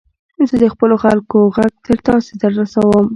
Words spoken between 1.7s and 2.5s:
تر تاسي